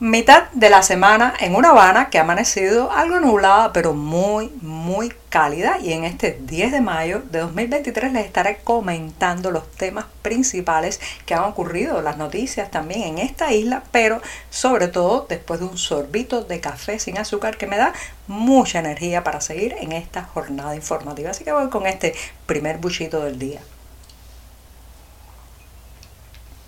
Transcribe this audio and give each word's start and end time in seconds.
Mitad 0.00 0.50
de 0.52 0.70
la 0.70 0.82
semana 0.82 1.34
en 1.40 1.54
una 1.54 1.68
Habana 1.68 2.08
que 2.08 2.16
ha 2.16 2.22
amanecido 2.22 2.90
algo 2.90 3.20
nublada, 3.20 3.74
pero 3.74 3.92
muy, 3.92 4.48
muy 4.62 5.12
cálida. 5.28 5.76
Y 5.78 5.92
en 5.92 6.04
este 6.04 6.38
10 6.40 6.72
de 6.72 6.80
mayo 6.80 7.20
de 7.30 7.40
2023 7.40 8.10
les 8.14 8.24
estaré 8.24 8.60
comentando 8.64 9.50
los 9.50 9.70
temas 9.72 10.06
principales 10.22 11.02
que 11.26 11.34
han 11.34 11.44
ocurrido, 11.44 12.00
las 12.00 12.16
noticias 12.16 12.70
también 12.70 13.02
en 13.02 13.18
esta 13.18 13.52
isla, 13.52 13.82
pero 13.92 14.22
sobre 14.48 14.88
todo 14.88 15.26
después 15.28 15.60
de 15.60 15.66
un 15.66 15.76
sorbito 15.76 16.44
de 16.44 16.60
café 16.60 16.98
sin 16.98 17.18
azúcar 17.18 17.58
que 17.58 17.66
me 17.66 17.76
da 17.76 17.92
mucha 18.26 18.78
energía 18.78 19.22
para 19.22 19.42
seguir 19.42 19.76
en 19.82 19.92
esta 19.92 20.22
jornada 20.22 20.74
informativa. 20.74 21.32
Así 21.32 21.44
que 21.44 21.52
voy 21.52 21.68
con 21.68 21.86
este 21.86 22.14
primer 22.46 22.78
buchito 22.78 23.22
del 23.22 23.38
día. 23.38 23.60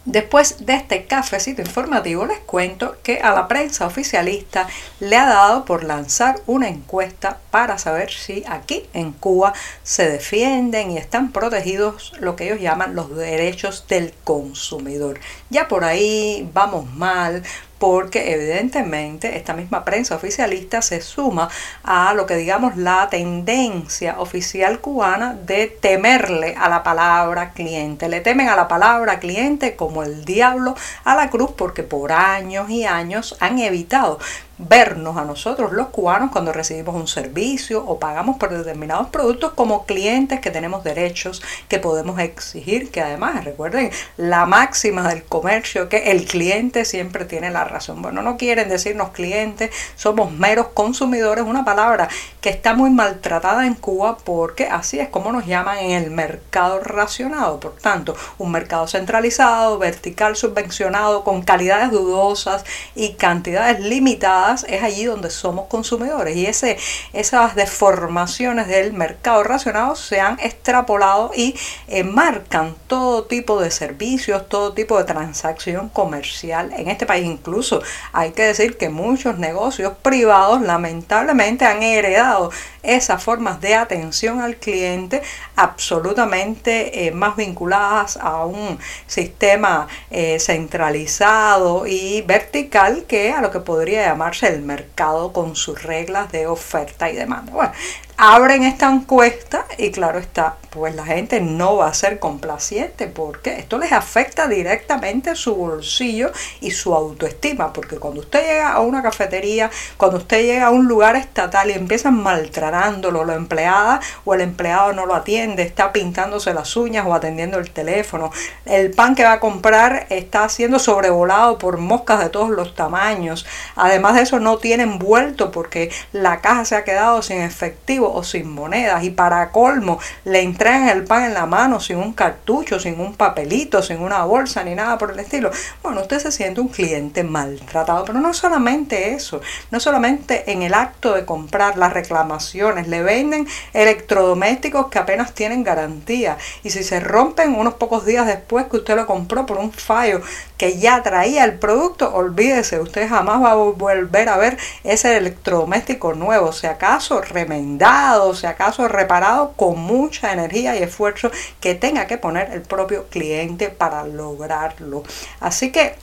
Después 0.04 0.66
de 0.66 0.74
este 0.74 1.06
cafecito 1.06 1.62
informativo 1.62 2.26
les 2.26 2.40
cuento 2.40 2.96
que 3.04 3.20
a 3.20 3.32
la 3.32 3.46
prensa 3.46 3.86
oficialista 3.86 4.66
le 4.98 5.14
ha 5.14 5.26
dado 5.26 5.64
por 5.64 5.84
lanzar 5.84 6.40
una 6.46 6.68
encuesta 6.68 7.38
para 7.52 7.78
saber 7.78 8.10
si 8.10 8.42
aquí 8.48 8.84
en 8.94 9.12
Cuba 9.12 9.52
se 9.84 10.10
defienden 10.10 10.90
y 10.90 10.98
están 10.98 11.30
protegidos 11.30 12.14
lo 12.18 12.34
que 12.34 12.46
ellos 12.46 12.60
llaman 12.60 12.96
los 12.96 13.14
derechos 13.16 13.86
del 13.86 14.12
consumidor. 14.24 15.20
Ya 15.50 15.68
por 15.68 15.84
ahí 15.84 16.50
vamos 16.52 16.92
mal 16.92 17.44
porque 17.82 18.32
evidentemente 18.32 19.36
esta 19.36 19.54
misma 19.54 19.84
prensa 19.84 20.14
oficialista 20.14 20.82
se 20.82 21.00
suma 21.00 21.48
a 21.82 22.14
lo 22.14 22.26
que 22.26 22.36
digamos 22.36 22.76
la 22.76 23.08
tendencia 23.10 24.20
oficial 24.20 24.78
cubana 24.78 25.34
de 25.34 25.66
temerle 25.66 26.54
a 26.56 26.68
la 26.68 26.84
palabra 26.84 27.50
cliente. 27.50 28.08
Le 28.08 28.20
temen 28.20 28.48
a 28.48 28.54
la 28.54 28.68
palabra 28.68 29.18
cliente 29.18 29.74
como 29.74 30.04
el 30.04 30.24
diablo 30.24 30.76
a 31.02 31.16
la 31.16 31.28
cruz 31.28 31.50
porque 31.56 31.82
por 31.82 32.12
años 32.12 32.70
y 32.70 32.84
años 32.84 33.36
han 33.40 33.58
evitado 33.58 34.20
vernos 34.68 35.16
a 35.16 35.24
nosotros 35.24 35.72
los 35.72 35.88
cubanos 35.88 36.30
cuando 36.30 36.52
recibimos 36.52 36.94
un 36.94 37.08
servicio 37.08 37.84
o 37.84 37.98
pagamos 37.98 38.36
por 38.36 38.50
determinados 38.50 39.08
productos 39.08 39.52
como 39.52 39.86
clientes 39.86 40.40
que 40.40 40.50
tenemos 40.50 40.84
derechos 40.84 41.42
que 41.68 41.78
podemos 41.78 42.18
exigir, 42.20 42.90
que 42.90 43.00
además 43.00 43.44
recuerden 43.44 43.90
la 44.16 44.46
máxima 44.46 45.08
del 45.08 45.24
comercio 45.24 45.88
que 45.88 46.10
el 46.10 46.24
cliente 46.24 46.84
siempre 46.84 47.24
tiene 47.24 47.50
la 47.50 47.64
razón. 47.64 48.02
Bueno, 48.02 48.22
no 48.22 48.36
quieren 48.36 48.68
decirnos 48.68 49.10
clientes, 49.10 49.70
somos 49.96 50.32
meros 50.32 50.68
consumidores, 50.68 51.44
una 51.44 51.64
palabra 51.64 52.08
que 52.40 52.50
está 52.50 52.74
muy 52.74 52.90
maltratada 52.90 53.66
en 53.66 53.74
Cuba 53.74 54.18
porque 54.24 54.66
así 54.66 54.98
es 55.00 55.08
como 55.08 55.32
nos 55.32 55.46
llaman 55.46 55.78
en 55.78 56.02
el 56.02 56.10
mercado 56.10 56.80
racionado, 56.80 57.60
por 57.60 57.76
tanto, 57.76 58.14
un 58.38 58.52
mercado 58.52 58.86
centralizado, 58.86 59.78
vertical, 59.78 60.36
subvencionado, 60.36 61.24
con 61.24 61.42
calidades 61.42 61.90
dudosas 61.90 62.64
y 62.94 63.14
cantidades 63.14 63.80
limitadas 63.80 64.51
es 64.54 64.82
allí 64.82 65.04
donde 65.04 65.30
somos 65.30 65.66
consumidores 65.66 66.36
y 66.36 66.46
esas 66.46 67.54
deformaciones 67.54 68.68
del 68.68 68.92
mercado 68.92 69.42
racionado 69.42 69.96
se 69.96 70.20
han 70.20 70.38
extrapolado 70.40 71.30
y 71.34 71.54
eh, 71.88 72.04
marcan 72.04 72.74
todo 72.86 73.24
tipo 73.24 73.60
de 73.60 73.70
servicios, 73.70 74.48
todo 74.48 74.72
tipo 74.72 74.98
de 74.98 75.04
transacción 75.04 75.88
comercial 75.88 76.72
en 76.76 76.88
este 76.88 77.06
país. 77.06 77.26
Incluso 77.26 77.82
hay 78.12 78.32
que 78.32 78.42
decir 78.42 78.76
que 78.76 78.88
muchos 78.88 79.38
negocios 79.38 79.94
privados 80.02 80.60
lamentablemente 80.62 81.64
han 81.64 81.82
heredado 81.82 82.50
esas 82.82 83.22
formas 83.22 83.60
de 83.60 83.74
atención 83.74 84.40
al 84.40 84.56
cliente 84.56 85.22
absolutamente 85.56 87.06
eh, 87.06 87.12
más 87.12 87.36
vinculadas 87.36 88.16
a 88.16 88.44
un 88.44 88.78
sistema 89.06 89.88
eh, 90.10 90.38
centralizado 90.40 91.86
y 91.86 92.22
vertical 92.22 93.04
que 93.06 93.32
a 93.32 93.40
lo 93.40 93.50
que 93.50 93.60
podría 93.60 94.06
llamarse 94.06 94.48
el 94.48 94.62
mercado 94.62 95.32
con 95.32 95.56
sus 95.56 95.82
reglas 95.82 96.32
de 96.32 96.46
oferta 96.46 97.10
y 97.10 97.16
demanda. 97.16 97.72
Abren 98.16 98.62
esta 98.62 98.90
encuesta 98.90 99.64
y 99.78 99.90
claro 99.90 100.18
está, 100.18 100.56
pues 100.70 100.94
la 100.94 101.04
gente 101.04 101.40
no 101.40 101.76
va 101.76 101.88
a 101.88 101.94
ser 101.94 102.18
complaciente 102.18 103.06
porque 103.06 103.58
esto 103.58 103.78
les 103.78 103.92
afecta 103.92 104.46
directamente 104.46 105.34
su 105.34 105.54
bolsillo 105.54 106.30
y 106.60 106.70
su 106.70 106.94
autoestima, 106.94 107.72
porque 107.72 107.96
cuando 107.96 108.20
usted 108.20 108.46
llega 108.46 108.72
a 108.72 108.80
una 108.80 109.02
cafetería, 109.02 109.70
cuando 109.96 110.18
usted 110.18 110.42
llega 110.42 110.66
a 110.66 110.70
un 110.70 110.86
lugar 110.86 111.16
estatal 111.16 111.70
y 111.70 111.74
empiezan 111.74 112.22
maltratándolo 112.22 113.24
la 113.24 113.34
empleada 113.34 114.00
o 114.24 114.34
el 114.34 114.40
empleado 114.40 114.92
no 114.92 115.06
lo 115.06 115.14
atiende, 115.14 115.62
está 115.62 115.92
pintándose 115.92 116.54
las 116.54 116.76
uñas 116.76 117.06
o 117.06 117.14
atendiendo 117.14 117.58
el 117.58 117.70
teléfono, 117.70 118.30
el 118.66 118.90
pan 118.92 119.14
que 119.14 119.24
va 119.24 119.32
a 119.32 119.40
comprar 119.40 120.06
está 120.10 120.48
siendo 120.48 120.78
sobrevolado 120.78 121.58
por 121.58 121.78
moscas 121.78 122.20
de 122.20 122.28
todos 122.28 122.50
los 122.50 122.74
tamaños, 122.74 123.46
además 123.76 124.14
de 124.14 124.22
eso 124.22 124.40
no 124.40 124.58
tiene 124.58 124.84
envuelto 124.84 125.50
porque 125.50 125.90
la 126.12 126.40
caja 126.40 126.64
se 126.64 126.76
ha 126.76 126.84
quedado 126.84 127.22
sin 127.22 127.40
efectivo 127.40 128.01
o 128.10 128.24
sin 128.24 128.50
monedas. 128.50 129.04
Y 129.04 129.10
para 129.10 129.50
colmo 129.50 129.98
le 130.24 130.40
entregan 130.40 130.88
el 130.88 131.04
pan 131.04 131.24
en 131.24 131.34
la 131.34 131.46
mano 131.46 131.80
sin 131.80 131.98
un 131.98 132.12
cartucho, 132.12 132.80
sin 132.80 133.00
un 133.00 133.14
papelito, 133.14 133.82
sin 133.82 134.00
una 134.00 134.24
bolsa 134.24 134.64
ni 134.64 134.74
nada 134.74 134.98
por 134.98 135.10
el 135.10 135.20
estilo. 135.20 135.50
Bueno, 135.82 136.00
usted 136.00 136.18
se 136.18 136.32
siente 136.32 136.60
un 136.60 136.68
cliente 136.68 137.22
maltratado, 137.24 138.04
pero 138.04 138.20
no 138.20 138.32
solamente 138.32 139.14
eso, 139.14 139.40
no 139.70 139.80
solamente 139.80 140.50
en 140.52 140.62
el 140.62 140.74
acto 140.74 141.14
de 141.14 141.24
comprar 141.24 141.76
las 141.76 141.92
reclamaciones, 141.92 142.88
le 142.88 143.02
venden 143.02 143.46
electrodomésticos 143.72 144.88
que 144.88 144.98
apenas 144.98 145.34
tienen 145.34 145.64
garantía. 145.64 146.38
Y 146.62 146.70
si 146.70 146.82
se 146.82 147.00
rompen 147.00 147.54
unos 147.54 147.74
pocos 147.74 148.06
días 148.06 148.26
después 148.26 148.66
que 148.66 148.78
usted 148.78 148.96
lo 148.96 149.06
compró 149.06 149.46
por 149.46 149.58
un 149.58 149.72
fallo 149.72 150.22
que 150.56 150.78
ya 150.78 151.02
traía 151.02 151.44
el 151.44 151.58
producto, 151.58 152.14
olvídese, 152.14 152.80
usted 152.80 153.08
jamás 153.08 153.42
va 153.42 153.52
a 153.52 153.54
volver 153.54 154.28
a 154.28 154.36
ver 154.36 154.56
ese 154.84 155.16
electrodoméstico 155.16 156.14
nuevo, 156.14 156.52
si 156.52 156.66
acaso 156.66 157.20
remendado 157.20 157.91
si 158.34 158.46
acaso 158.46 158.88
reparado 158.88 159.52
con 159.52 159.78
mucha 159.78 160.32
energía 160.32 160.76
y 160.76 160.82
esfuerzo 160.82 161.30
que 161.60 161.74
tenga 161.74 162.06
que 162.06 162.18
poner 162.18 162.50
el 162.52 162.62
propio 162.62 163.06
cliente 163.08 163.68
para 163.68 164.04
lograrlo. 164.04 165.02
Así 165.40 165.70
que 165.70 165.96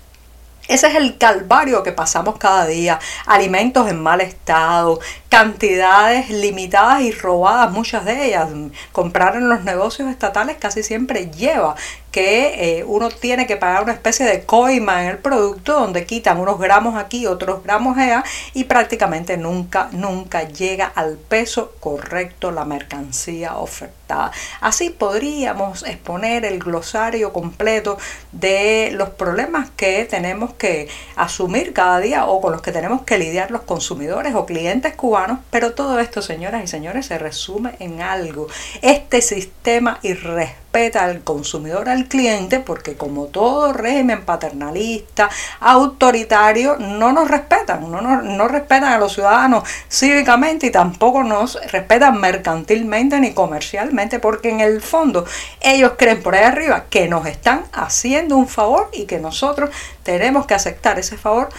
ese 0.67 0.87
es 0.87 0.95
el 0.95 1.17
calvario 1.17 1.81
que 1.81 1.91
pasamos 1.91 2.37
cada 2.37 2.67
día. 2.67 2.99
Alimentos 3.25 3.89
en 3.89 4.03
mal 4.03 4.21
estado, 4.21 4.99
cantidades 5.29 6.29
limitadas 6.29 7.01
y 7.01 7.11
robadas, 7.11 7.71
muchas 7.71 8.03
de 8.03 8.25
ellas. 8.25 8.49
Comprar 8.91 9.35
en 9.35 9.47
los 9.47 9.63
negocios 9.63 10.09
estatales 10.09 10.57
casi 10.59 10.83
siempre 10.83 11.29
lleva 11.29 11.75
que 12.11 12.79
eh, 12.79 12.83
uno 12.85 13.09
tiene 13.09 13.45
que 13.45 13.57
pagar 13.57 13.83
una 13.83 13.93
especie 13.93 14.25
de 14.25 14.43
coima 14.43 15.03
en 15.03 15.09
el 15.09 15.17
producto 15.19 15.79
donde 15.79 16.05
quitan 16.05 16.39
unos 16.39 16.59
gramos 16.59 16.95
aquí, 16.95 17.27
otros 17.27 17.63
gramos 17.63 17.97
allá 17.97 18.23
y 18.53 18.63
prácticamente 18.63 19.37
nunca, 19.37 19.89
nunca 19.91 20.47
llega 20.47 20.91
al 20.95 21.17
peso 21.17 21.73
correcto 21.79 22.51
la 22.51 22.65
mercancía 22.65 23.57
ofertada. 23.57 24.31
Así 24.59 24.89
podríamos 24.89 25.83
exponer 25.83 26.45
el 26.45 26.57
glosario 26.59 27.31
completo 27.31 27.97
de 28.31 28.89
los 28.93 29.09
problemas 29.09 29.69
que 29.69 30.05
tenemos 30.05 30.53
que 30.53 30.87
asumir 31.15 31.73
cada 31.73 31.99
día 31.99 32.25
o 32.25 32.41
con 32.41 32.51
los 32.51 32.61
que 32.61 32.71
tenemos 32.71 33.03
que 33.03 33.19
lidiar 33.19 33.51
los 33.51 33.61
consumidores 33.61 34.33
o 34.33 34.47
clientes 34.47 34.95
cubanos, 34.95 35.18
pero 35.49 35.73
todo 35.73 35.99
esto, 35.99 36.21
señoras 36.21 36.63
y 36.63 36.67
señores, 36.67 37.07
se 37.07 37.17
resume 37.17 37.75
en 37.79 38.01
algo. 38.01 38.47
Este 38.81 39.21
sistema 39.21 39.99
irresponsable 40.03 40.69
respeta 40.71 41.03
al 41.03 41.21
consumidor, 41.21 41.89
al 41.89 42.05
cliente, 42.05 42.59
porque 42.59 42.95
como 42.95 43.25
todo 43.25 43.73
régimen 43.73 44.23
paternalista, 44.23 45.29
autoritario, 45.59 46.77
no 46.77 47.11
nos 47.11 47.27
respetan, 47.27 47.89
no, 47.89 48.01
no 48.01 48.47
respetan 48.47 48.93
a 48.93 48.99
los 48.99 49.13
ciudadanos 49.13 49.63
cívicamente 49.89 50.67
y 50.67 50.71
tampoco 50.71 51.23
nos 51.23 51.59
respetan 51.71 52.19
mercantilmente 52.19 53.19
ni 53.19 53.33
comercialmente, 53.33 54.19
porque 54.19 54.49
en 54.49 54.59
el 54.59 54.81
fondo 54.81 55.25
ellos 55.59 55.93
creen 55.97 56.21
por 56.21 56.35
ahí 56.35 56.43
arriba 56.43 56.85
que 56.89 57.07
nos 57.07 57.25
están 57.25 57.63
haciendo 57.73 58.37
un 58.37 58.47
favor 58.47 58.89
y 58.93 59.05
que 59.05 59.17
nosotros 59.17 59.71
tenemos 60.03 60.45
que 60.45 60.53
aceptar 60.53 60.99
ese 60.99 61.17
favor 61.17 61.49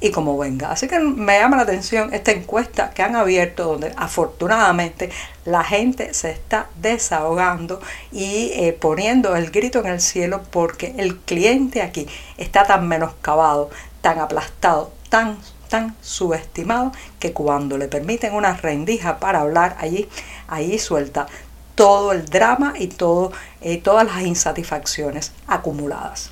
y 0.00 0.10
como 0.10 0.36
venga. 0.36 0.70
Así 0.70 0.88
que 0.88 0.98
me 0.98 1.38
llama 1.38 1.56
la 1.56 1.62
atención 1.62 2.12
esta 2.12 2.32
encuesta 2.32 2.90
que 2.90 3.02
han 3.02 3.16
abierto 3.16 3.64
donde 3.64 3.92
afortunadamente 3.96 5.10
la 5.44 5.64
gente 5.64 6.14
se 6.14 6.30
está 6.30 6.68
desahogando 6.76 7.80
y 8.10 8.50
eh, 8.54 8.76
poniendo 8.78 9.34
el 9.36 9.50
grito 9.50 9.80
en 9.80 9.86
el 9.86 10.00
cielo 10.00 10.42
porque 10.50 10.94
el 10.98 11.18
cliente 11.18 11.82
aquí 11.82 12.06
está 12.36 12.64
tan 12.64 12.86
menoscabado, 12.88 13.70
tan 14.00 14.18
aplastado, 14.18 14.92
tan 15.08 15.38
tan 15.68 15.96
subestimado 16.02 16.92
que 17.18 17.32
cuando 17.32 17.78
le 17.78 17.88
permiten 17.88 18.34
una 18.34 18.52
rendija 18.52 19.18
para 19.18 19.40
hablar 19.40 19.74
allí, 19.80 20.06
allí 20.46 20.78
suelta 20.78 21.26
todo 21.74 22.12
el 22.12 22.26
drama 22.26 22.74
y 22.78 22.88
todo, 22.88 23.32
eh, 23.62 23.78
todas 23.78 24.04
las 24.06 24.20
insatisfacciones 24.20 25.32
acumuladas. 25.46 26.30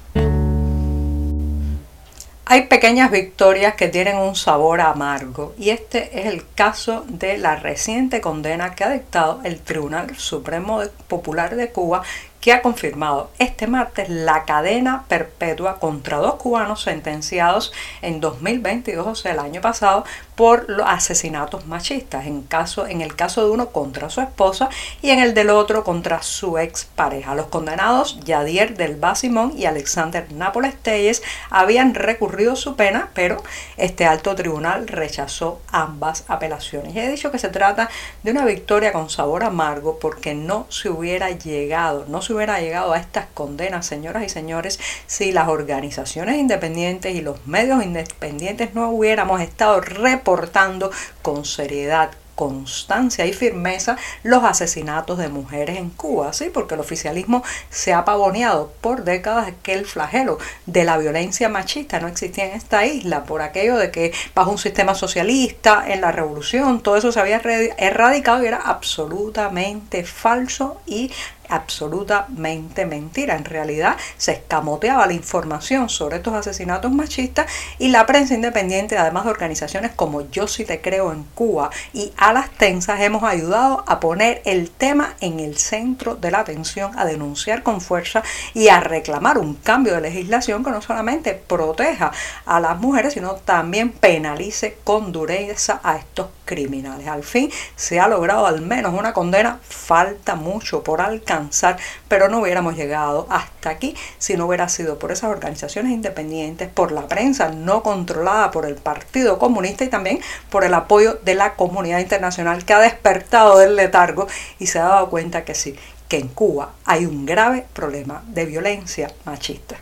Hay 2.52 2.62
pequeñas 2.62 3.12
victorias 3.12 3.76
que 3.76 3.86
tienen 3.86 4.16
un 4.16 4.34
sabor 4.34 4.80
amargo 4.80 5.54
y 5.56 5.70
este 5.70 6.18
es 6.18 6.26
el 6.26 6.42
caso 6.56 7.04
de 7.06 7.38
la 7.38 7.54
reciente 7.54 8.20
condena 8.20 8.74
que 8.74 8.82
ha 8.82 8.90
dictado 8.90 9.40
el 9.44 9.60
Tribunal 9.60 10.16
Supremo 10.16 10.80
Popular 11.06 11.54
de 11.54 11.70
Cuba 11.70 12.02
que 12.40 12.52
ha 12.52 12.62
confirmado 12.62 13.30
este 13.38 13.66
martes 13.66 14.08
la 14.08 14.44
cadena 14.44 15.04
perpetua 15.08 15.78
contra 15.78 16.18
dos 16.18 16.34
cubanos 16.36 16.82
sentenciados 16.82 17.72
en 18.02 18.20
2022, 18.20 19.06
o 19.06 19.14
sea, 19.14 19.32
el 19.32 19.38
año 19.38 19.60
pasado, 19.60 20.04
por 20.36 20.70
los 20.70 20.86
asesinatos 20.88 21.66
machistas, 21.66 22.26
en, 22.26 22.42
caso, 22.42 22.86
en 22.86 23.02
el 23.02 23.14
caso 23.14 23.44
de 23.44 23.50
uno 23.50 23.68
contra 23.68 24.08
su 24.08 24.22
esposa 24.22 24.70
y 25.02 25.10
en 25.10 25.18
el 25.18 25.34
del 25.34 25.50
otro 25.50 25.84
contra 25.84 26.22
su 26.22 26.56
ex 26.56 26.86
pareja. 26.86 27.34
Los 27.34 27.48
condenados 27.48 28.18
Yadier 28.24 28.74
del 28.74 28.96
Basimón 28.96 29.52
y 29.54 29.66
Alexander 29.66 30.32
Nápoles 30.32 30.76
Telles 30.76 31.22
habían 31.50 31.94
recurrido 31.94 32.56
su 32.56 32.74
pena, 32.74 33.10
pero 33.12 33.42
este 33.76 34.06
alto 34.06 34.34
tribunal 34.34 34.88
rechazó 34.88 35.60
ambas 35.72 36.24
apelaciones. 36.26 36.96
He 36.96 37.10
dicho 37.10 37.30
que 37.30 37.38
se 37.38 37.48
trata 37.48 37.90
de 38.22 38.30
una 38.30 38.46
victoria 38.46 38.94
con 38.94 39.10
sabor 39.10 39.44
amargo 39.44 39.98
porque 39.98 40.34
no 40.34 40.64
se 40.70 40.88
hubiera 40.88 41.30
llegado, 41.30 42.06
no 42.08 42.22
se 42.22 42.29
hubiera 42.30 42.60
llegado 42.60 42.92
a 42.92 42.98
estas 42.98 43.26
condenas, 43.34 43.86
señoras 43.86 44.24
y 44.24 44.28
señores, 44.28 44.78
si 45.06 45.32
las 45.32 45.48
organizaciones 45.48 46.36
independientes 46.36 47.14
y 47.14 47.20
los 47.20 47.46
medios 47.46 47.82
independientes 47.84 48.74
no 48.74 48.90
hubiéramos 48.90 49.40
estado 49.40 49.80
reportando 49.80 50.90
con 51.22 51.44
seriedad, 51.44 52.10
constancia 52.40 53.26
y 53.26 53.34
firmeza 53.34 53.98
los 54.22 54.44
asesinatos 54.44 55.18
de 55.18 55.28
mujeres 55.28 55.76
en 55.76 55.90
Cuba, 55.90 56.32
¿sí? 56.32 56.48
porque 56.48 56.72
el 56.72 56.80
oficialismo 56.80 57.44
se 57.68 57.92
ha 57.92 58.06
pavoneado 58.06 58.72
por 58.80 59.04
décadas 59.04 59.52
que 59.62 59.74
el 59.74 59.84
flagelo 59.84 60.38
de 60.64 60.84
la 60.84 60.96
violencia 60.96 61.50
machista 61.50 62.00
no 62.00 62.08
existía 62.08 62.46
en 62.46 62.52
esta 62.52 62.86
isla, 62.86 63.24
por 63.24 63.42
aquello 63.42 63.76
de 63.76 63.90
que 63.90 64.14
bajo 64.34 64.52
un 64.52 64.56
sistema 64.56 64.94
socialista, 64.94 65.84
en 65.86 66.00
la 66.00 66.12
revolución, 66.12 66.80
todo 66.80 66.96
eso 66.96 67.12
se 67.12 67.20
había 67.20 67.42
erradicado 67.76 68.42
y 68.42 68.46
era 68.46 68.56
absolutamente 68.56 70.04
falso 70.04 70.80
y 70.86 71.12
absolutamente 71.50 72.86
mentira. 72.86 73.36
En 73.36 73.44
realidad 73.44 73.96
se 74.16 74.32
escamoteaba 74.32 75.06
la 75.06 75.12
información 75.12 75.88
sobre 75.88 76.16
estos 76.16 76.34
asesinatos 76.34 76.92
machistas 76.92 77.50
y 77.78 77.88
la 77.88 78.06
prensa 78.06 78.34
independiente, 78.34 78.96
además 78.96 79.24
de 79.24 79.30
organizaciones 79.30 79.92
como 79.92 80.30
Yo 80.30 80.46
sí 80.46 80.64
te 80.64 80.80
creo 80.80 81.12
en 81.12 81.24
Cuba 81.34 81.70
y 81.92 82.12
a 82.16 82.32
las 82.32 82.50
tensas, 82.50 83.00
hemos 83.00 83.22
ayudado 83.22 83.84
a 83.86 84.00
poner 84.00 84.42
el 84.44 84.70
tema 84.70 85.14
en 85.20 85.40
el 85.40 85.58
centro 85.58 86.14
de 86.14 86.30
la 86.30 86.40
atención, 86.40 86.98
a 86.98 87.04
denunciar 87.04 87.62
con 87.62 87.80
fuerza 87.80 88.22
y 88.54 88.68
a 88.68 88.80
reclamar 88.80 89.38
un 89.38 89.54
cambio 89.54 89.94
de 89.94 90.00
legislación 90.00 90.64
que 90.64 90.70
no 90.70 90.82
solamente 90.82 91.34
proteja 91.34 92.12
a 92.46 92.60
las 92.60 92.78
mujeres, 92.78 93.14
sino 93.14 93.34
también 93.34 93.92
penalice 93.92 94.78
con 94.84 95.12
dureza 95.12 95.80
a 95.82 95.96
estos 95.96 96.28
criminales. 96.50 97.06
Al 97.06 97.22
fin 97.22 97.48
se 97.76 98.00
ha 98.00 98.08
logrado 98.08 98.44
al 98.44 98.60
menos 98.60 98.92
una 98.92 99.12
condena, 99.12 99.60
falta 99.62 100.34
mucho 100.34 100.82
por 100.82 101.00
alcanzar, 101.00 101.78
pero 102.08 102.28
no 102.28 102.40
hubiéramos 102.40 102.74
llegado 102.74 103.28
hasta 103.30 103.70
aquí 103.70 103.94
si 104.18 104.36
no 104.36 104.46
hubiera 104.46 104.68
sido 104.68 104.98
por 104.98 105.12
esas 105.12 105.30
organizaciones 105.30 105.92
independientes, 105.92 106.68
por 106.68 106.90
la 106.90 107.06
prensa 107.06 107.50
no 107.50 107.84
controlada 107.84 108.50
por 108.50 108.66
el 108.66 108.74
Partido 108.74 109.38
Comunista 109.38 109.84
y 109.84 109.88
también 109.88 110.18
por 110.50 110.64
el 110.64 110.74
apoyo 110.74 111.20
de 111.24 111.36
la 111.36 111.54
comunidad 111.54 112.00
internacional 112.00 112.64
que 112.64 112.74
ha 112.74 112.80
despertado 112.80 113.56
del 113.58 113.76
letargo 113.76 114.26
y 114.58 114.66
se 114.66 114.80
ha 114.80 114.86
dado 114.86 115.08
cuenta 115.08 115.44
que 115.44 115.54
sí, 115.54 115.76
que 116.08 116.18
en 116.18 116.26
Cuba 116.26 116.72
hay 116.84 117.06
un 117.06 117.26
grave 117.26 117.64
problema 117.72 118.24
de 118.26 118.44
violencia 118.44 119.12
machista. 119.24 119.76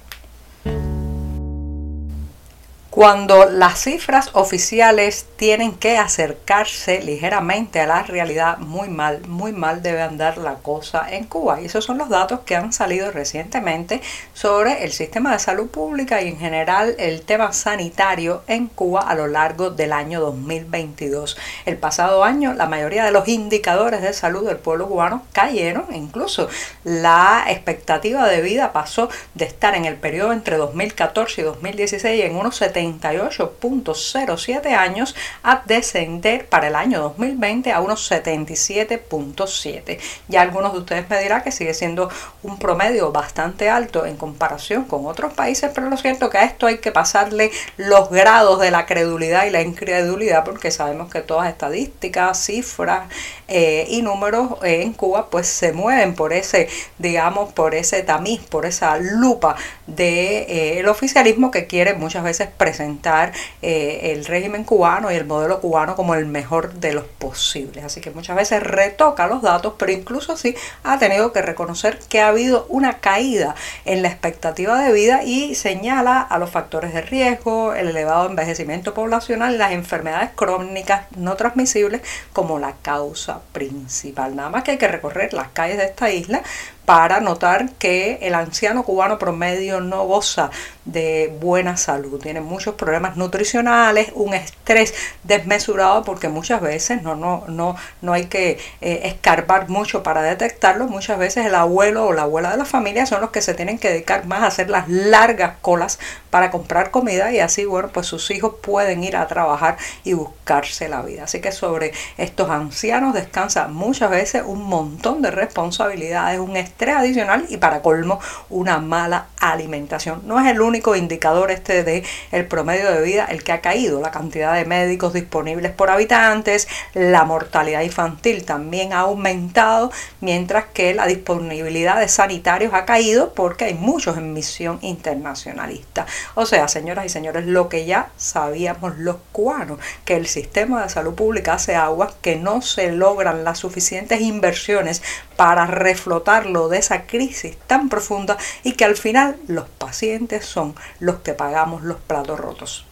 Cuando 2.99 3.49
las 3.49 3.85
cifras 3.85 4.31
oficiales 4.33 5.25
tienen 5.37 5.77
que 5.77 5.99
acercarse 5.99 7.01
ligeramente 7.01 7.79
a 7.79 7.87
la 7.87 8.03
realidad, 8.03 8.59
muy 8.59 8.89
mal, 8.89 9.25
muy 9.29 9.53
mal 9.53 9.85
debe 9.85 10.03
andar 10.03 10.37
la 10.37 10.55
cosa 10.55 11.07
en 11.09 11.23
Cuba. 11.23 11.61
Y 11.61 11.67
esos 11.67 11.85
son 11.85 11.99
los 11.99 12.09
datos 12.09 12.41
que 12.41 12.57
han 12.57 12.73
salido 12.73 13.13
recientemente 13.13 14.01
sobre 14.35 14.83
el 14.83 14.91
sistema 14.91 15.31
de 15.31 15.39
salud 15.39 15.69
pública 15.69 16.21
y 16.23 16.27
en 16.27 16.41
general 16.41 16.97
el 16.99 17.23
tema 17.23 17.53
sanitario 17.53 18.43
en 18.49 18.67
Cuba 18.67 19.03
a 19.03 19.15
lo 19.15 19.29
largo 19.29 19.71
del 19.71 19.93
año 19.93 20.21
2022. 20.21 21.37
El 21.67 21.77
pasado 21.77 22.25
año 22.25 22.53
la 22.53 22.67
mayoría 22.67 23.05
de 23.05 23.13
los 23.13 23.29
indicadores 23.29 24.03
de 24.03 24.13
salud 24.13 24.45
del 24.45 24.57
pueblo 24.57 24.89
cubano 24.89 25.23
cayeron, 25.33 25.87
incluso 25.95 26.49
la 26.83 27.45
expectativa 27.47 28.27
de 28.27 28.41
vida 28.41 28.73
pasó 28.73 29.09
de 29.35 29.45
estar 29.45 29.77
en 29.77 29.85
el 29.85 29.95
periodo 29.95 30.33
entre 30.33 30.57
2014 30.57 31.43
y 31.43 31.45
2016 31.45 32.25
en 32.25 32.35
unos 32.35 32.57
70 32.57 32.88
38.07 32.95 34.75
años 34.75 35.15
a 35.43 35.63
descender 35.67 36.47
para 36.47 36.69
el 36.69 36.75
año 36.75 37.01
2020 37.01 37.73
a 37.73 37.81
unos 37.81 38.11
77.7. 38.11 39.99
Ya 40.29 40.43
algunos 40.43 40.73
de 40.73 40.79
ustedes 40.79 41.09
me 41.11 41.21
dirán 41.21 41.43
que 41.43 41.53
sigue 41.53 41.75
siendo 41.75 42.11
un 42.43 42.59
promedio 42.59 43.13
bastante 43.13 43.69
alto 43.69 44.07
en 44.07 44.17
comparación 44.17 44.85
con 44.85 45.07
otros 45.07 45.33
países, 45.35 45.71
pero 45.75 45.89
lo 45.91 45.97
cierto 45.97 46.31
que 46.31 46.39
a 46.39 46.45
esto 46.45 46.67
hay 46.67 46.79
que 46.79 46.93
pasarle 46.93 47.51
los 47.77 48.11
grados 48.11 48.61
de 48.61 48.71
la 48.71 48.87
credulidad 48.87 49.47
y 49.47 49.51
la 49.51 49.63
incredulidad 49.63 50.45
porque 50.45 50.71
sabemos 50.71 51.11
que 51.11 51.21
todas 51.21 51.49
estadísticas, 51.49 52.45
cifras 52.45 53.09
eh, 53.49 53.87
y 53.89 54.03
números 54.03 54.53
en 54.63 54.93
Cuba 54.93 55.29
pues 55.31 55.47
se 55.47 55.73
mueven 55.73 56.15
por 56.15 56.33
ese, 56.33 56.69
digamos, 56.99 57.53
por 57.53 57.75
ese 57.75 58.03
tamiz, 58.03 58.41
por 58.47 58.67
esa 58.67 58.99
lupa 58.99 59.57
del 59.87 59.97
de, 59.97 60.81
eh, 60.81 60.89
oficialismo 60.89 61.51
que 61.51 61.67
quiere 61.67 61.95
muchas 61.95 62.23
veces 62.25 62.49
presentar 62.57 62.78
eh, 62.81 64.13
el 64.13 64.25
régimen 64.25 64.65
cubano 64.65 65.11
y 65.11 65.15
el 65.15 65.25
modelo 65.25 65.61
cubano 65.61 65.97
como 65.97 66.15
el 66.15 66.27
mejor 66.27 66.75
de 66.75 66.93
los 66.93 67.05
posibles. 67.05 67.85
Así 67.85 68.01
que 68.01 68.11
muchas 68.11 68.37
veces 68.37 68.63
retoca 68.63 69.27
los 69.27 69.43
datos, 69.43 69.75
pero 69.79 69.93
incluso 69.93 70.33
así 70.33 70.55
ha 70.85 70.99
tenido 70.99 71.33
que 71.33 71.43
reconocer 71.43 71.99
que 72.09 72.21
ha 72.21 72.29
habido 72.29 72.67
una 72.69 72.99
caída 72.99 73.55
en 73.85 74.03
la 74.03 74.09
expectativa 74.09 74.81
de 74.81 74.93
vida 74.93 75.23
y 75.25 75.55
señala 75.55 76.21
a 76.21 76.39
los 76.39 76.51
factores 76.51 76.93
de 76.93 77.03
riesgo, 77.03 77.75
el 77.75 77.89
elevado 77.89 78.29
envejecimiento 78.29 78.95
poblacional, 78.95 79.59
las 79.59 79.73
enfermedades 79.73 80.31
crónicas 80.35 81.07
no 81.17 81.37
transmisibles 81.37 82.03
como 82.33 82.59
la 82.59 82.75
causa 82.83 83.41
principal. 83.53 84.37
Nada 84.37 84.51
más 84.51 84.65
que 84.65 84.73
hay 84.73 84.79
que 84.79 84.89
recorrer 84.89 85.33
las 85.33 85.49
calles 85.49 85.79
de 85.79 85.85
esta 85.85 86.11
isla 86.11 86.43
para 86.89 87.21
notar 87.21 87.73
que 87.73 88.19
el 88.23 88.35
anciano 88.35 88.83
cubano 88.83 89.19
promedio 89.19 89.83
no 89.83 90.07
goza 90.07 90.51
de 90.87 91.37
buena 91.39 91.77
salud. 91.77 92.19
Tiene 92.19 92.41
muchos 92.41 92.77
problemas 92.77 93.15
nutricionales, 93.19 94.11
un 94.15 94.33
estrés 94.33 94.95
desmesurado 95.23 96.03
porque 96.03 96.31
muchas 96.31 96.63
veces 96.63 97.03
no, 97.03 97.15
no, 97.15 97.45
no, 97.47 97.77
no 98.01 98.15
hay 98.15 98.25
que 98.25 98.59
eh, 98.81 99.01
escarbar 99.05 99.69
mucho 99.69 100.03
para 100.03 100.23
detectarlo. 100.23 100.89
Muchas 100.89 101.19
veces 101.19 101.45
el 101.45 101.57
abuelo 101.57 102.07
o 102.07 102.15
la 102.15 102.23
abuela 102.23 102.53
de 102.53 102.57
la 102.57 102.65
familia 102.65 103.05
son 103.05 103.21
los 103.21 103.33
que 103.33 103.43
se 103.43 103.53
tienen 103.53 103.79
que 103.79 103.91
dedicar 103.91 104.25
más 104.25 104.43
a 104.43 104.47
hacer 104.47 104.71
las 104.71 104.89
largas 104.89 105.57
colas 105.61 105.99
para 106.31 106.51
comprar 106.51 106.91
comida 106.91 107.31
y 107.33 107.41
así, 107.41 107.67
bueno, 107.67 107.91
pues 107.93 108.07
sus 108.07 108.31
hijos 108.31 108.55
pueden 108.63 109.05
ir 109.05 109.19
a 109.19 109.27
trabajar 109.27 109.77
y 110.05 110.15
buscarse 110.15 110.89
la 110.89 111.03
vida. 111.03 111.25
Así 111.25 111.43
que 111.43 111.53
sobre 111.53 111.93
estos 112.17 112.49
ancianos 112.49 113.13
descansa 113.13 113.69
muchas 113.69 114.09
veces 114.09 114.43
un 114.47 114.63
montón 114.65 115.21
de 115.21 115.31
responsabilidades, 115.31 116.41
un 116.41 116.57
estrés 116.57 116.78
adicional 116.99 117.47
y 117.49 117.57
para 117.57 117.83
colmo 117.83 118.21
una 118.49 118.79
mala 118.79 119.27
alimentación. 119.53 120.23
No 120.25 120.41
es 120.41 120.47
el 120.47 120.61
único 120.61 120.97
indicador 120.97 121.51
este 121.51 121.85
de 121.85 122.05
el 122.33 122.47
promedio 122.47 122.91
de 122.91 123.03
vida 123.03 123.27
el 123.27 123.43
que 123.43 123.53
ha 123.53 123.61
caído, 123.61 124.01
la 124.01 124.11
cantidad 124.11 124.55
de 124.55 124.65
médicos 124.65 125.13
disponibles 125.13 125.73
por 125.73 125.91
habitantes, 125.91 126.69
la 126.95 127.25
mortalidad 127.25 127.83
infantil 127.83 128.45
también 128.45 128.93
ha 128.93 129.01
aumentado, 129.01 129.91
mientras 130.21 130.67
que 130.67 130.95
la 130.95 131.07
disponibilidad 131.07 131.99
de 131.99 132.09
sanitarios 132.09 132.75
ha 132.75 132.85
caído 132.85 133.33
porque 133.35 133.67
hay 133.67 133.75
muchos 133.75 134.17
en 134.17 134.33
misión 134.33 134.79
internacionalista. 134.83 136.07
O 136.35 136.47
sea, 136.47 136.69
señoras 136.69 137.07
y 137.07 137.09
señores, 137.09 137.47
lo 137.47 137.69
que 137.69 137.85
ya 137.85 138.11
sabíamos 138.17 138.99
los 138.99 139.17
cubanos, 139.33 139.79
que 140.05 140.17
el 140.17 140.27
sistema 140.27 140.83
de 140.83 140.89
salud 140.89 141.15
pública 141.15 141.55
hace 141.55 141.75
aguas, 141.75 142.15
que 142.21 142.37
no 142.37 142.63
se 142.63 142.93
logran 142.93 143.45
las 143.45 143.59
suficientes 143.59 144.21
inversiones 144.21 145.03
para 145.37 145.67
reflotarlo 145.67 146.69
de 146.69 146.79
esa 146.79 147.03
crisis 147.03 147.57
tan 147.67 147.89
profunda 147.89 148.37
y 148.65 148.73
que 148.73 148.85
al 148.85 148.97
final 148.97 149.37
los 149.47 149.69
pacientes 149.69 150.45
son 150.45 150.75
los 150.99 151.21
que 151.21 151.35
pagamos 151.35 151.83
los 151.83 151.99
platos 151.99 152.41
rotos. 152.41 152.88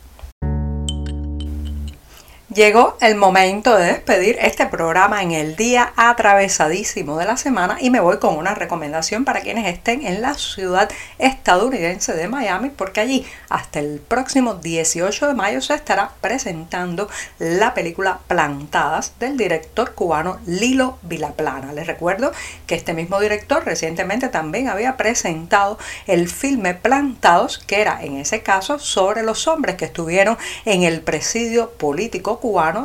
Llegó 2.56 2.96
el 3.02 3.16
momento 3.16 3.76
de 3.76 3.84
despedir 3.84 4.38
este 4.40 4.64
programa 4.64 5.22
en 5.22 5.32
el 5.32 5.56
día 5.56 5.92
atravesadísimo 5.94 7.18
de 7.18 7.26
la 7.26 7.36
semana 7.36 7.76
y 7.82 7.90
me 7.90 8.00
voy 8.00 8.16
con 8.16 8.34
una 8.34 8.54
recomendación 8.54 9.26
para 9.26 9.42
quienes 9.42 9.66
estén 9.66 10.06
en 10.06 10.22
la 10.22 10.32
ciudad 10.32 10.88
estadounidense 11.18 12.14
de 12.14 12.28
Miami 12.28 12.70
porque 12.70 13.00
allí 13.00 13.26
hasta 13.50 13.80
el 13.80 14.00
próximo 14.00 14.54
18 14.54 15.26
de 15.26 15.34
mayo 15.34 15.60
se 15.60 15.75
estará 15.75 16.12
presentando 16.22 17.10
la 17.38 17.75
película 17.75 18.20
Plantadas 18.26 19.12
del 19.20 19.36
director 19.36 19.92
cubano 19.92 20.40
Lilo 20.46 20.96
Vilaplana. 21.02 21.75
Les 21.75 21.86
recuerdo 21.86 22.32
que 22.66 22.75
este 22.75 22.94
mismo 22.94 23.20
director 23.20 23.66
recientemente 23.66 24.30
también 24.30 24.70
había 24.70 24.96
presentado 24.96 25.78
el 26.06 26.26
filme 26.30 26.72
Plantados 26.72 27.58
que 27.58 27.82
era 27.82 28.02
en 28.02 28.16
ese 28.16 28.42
caso 28.42 28.78
sobre 28.78 29.22
los 29.22 29.46
hombres 29.46 29.76
que 29.76 29.84
estuvieron 29.84 30.38
en 30.64 30.84
el 30.84 31.02
presidio 31.02 31.72
político 31.72 32.40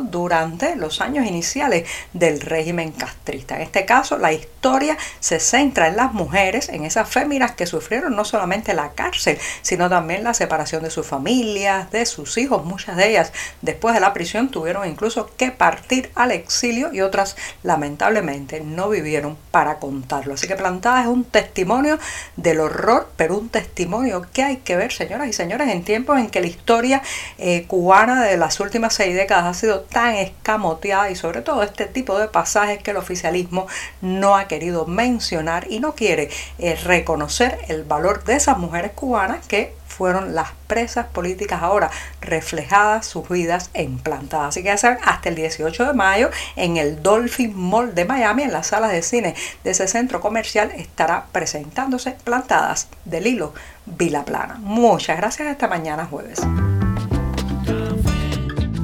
durante 0.10 0.76
los 0.76 1.02
años 1.02 1.28
iniciales 1.28 1.88
del 2.14 2.42
régimen 2.42 2.92
castrista. 2.92 3.56
En 3.56 3.62
este 3.62 3.86
caso, 3.86 4.18
la 4.18 4.34
historia 4.34 4.98
se 5.20 5.40
centra 5.40 5.88
en 5.88 5.98
las 5.98 6.14
mujeres, 6.14 6.70
en 6.70 6.84
esas 6.84 7.08
féminas 7.08 7.52
que 7.52 7.68
sufrieron 7.68 8.16
no 8.16 8.26
solamente 8.26 8.74
la 8.74 8.92
cárcel, 8.92 9.38
sino 9.62 9.88
también 9.90 10.24
la 10.24 10.34
separación 10.34 10.84
de 10.84 10.90
sus 10.90 11.06
familias, 11.06 11.92
de 11.92 12.06
sus 12.06 12.38
hijos. 12.38 12.66
Muchas 12.66 12.98
de 12.98 13.10
ellas, 13.10 13.34
después 13.62 13.94
de 13.94 14.02
la 14.02 14.14
prisión, 14.14 14.50
tuvieron 14.50 14.88
incluso 14.88 15.30
que 15.38 15.52
partir 15.52 16.12
al 16.16 16.32
exilio 16.32 16.92
y 16.92 17.02
otras, 17.02 17.36
lamentablemente, 17.62 18.62
no 18.62 18.90
vivieron 18.90 19.38
para 19.52 19.78
contarlo. 19.78 20.34
Así 20.34 20.48
que 20.48 20.56
Plantada 20.56 21.02
es 21.02 21.08
un 21.08 21.24
testimonio 21.24 22.00
del 22.36 22.60
horror, 22.62 23.12
pero 23.16 23.38
un 23.38 23.50
testimonio 23.50 24.26
que 24.34 24.44
hay 24.44 24.58
que 24.58 24.76
ver, 24.76 24.92
señoras 24.92 25.28
y 25.28 25.34
señores, 25.34 25.70
en 25.70 25.84
tiempos 25.84 26.20
en 26.20 26.30
que 26.30 26.42
la 26.42 26.48
historia 26.48 27.02
eh, 27.38 27.66
cubana 27.68 28.24
de 28.24 28.38
las 28.38 28.60
últimas 28.60 28.94
seis 28.94 29.16
décadas 29.16 29.51
ha 29.52 29.54
sido 29.54 29.82
tan 29.82 30.16
escamoteada 30.16 31.10
y 31.10 31.16
sobre 31.16 31.42
todo 31.42 31.64
este 31.64 31.86
tipo 31.86 32.18
de 32.18 32.28
pasajes 32.28 32.82
que 32.82 32.92
el 32.92 32.98
oficialismo 32.98 33.68
no 34.02 34.36
ha 34.36 34.48
querido 34.48 34.86
mencionar 34.86 35.68
y 35.70 35.80
no 35.80 35.94
quiere 35.94 36.30
eh, 36.58 36.76
reconocer 36.84 37.60
el 37.68 37.84
valor 37.84 38.24
de 38.24 38.36
esas 38.36 38.58
mujeres 38.58 38.92
cubanas 38.94 39.46
que 39.48 39.74
fueron 39.92 40.34
las 40.34 40.50
presas 40.68 41.08
políticas 41.08 41.62
ahora 41.62 41.92
reflejadas 42.22 43.06
sus 43.06 43.28
vidas 43.30 43.70
en 43.74 44.00
plantadas. 44.00 44.48
Así 44.50 44.64
que 44.64 44.72
hasta 44.72 45.30
el 45.30 45.36
18 45.36 45.86
de 45.86 45.94
mayo 45.94 46.30
en 46.56 46.78
el 46.78 47.04
Dolphin 47.04 47.54
Mall 47.56 47.94
de 47.94 48.06
Miami, 48.06 48.44
en 48.44 48.54
las 48.54 48.68
salas 48.68 48.92
de 48.92 49.02
cine 49.02 49.36
de 49.64 49.72
ese 49.72 49.88
centro 49.88 50.22
comercial, 50.22 50.72
estará 50.76 51.26
presentándose 51.32 52.16
plantadas 52.24 52.88
del 53.06 53.28
hilo 53.28 53.54
Vila 53.86 54.24
Plana. 54.26 54.56
Muchas 54.60 55.18
gracias 55.18 55.50
esta 55.50 55.68
mañana 55.68 56.06
jueves. 56.06 56.42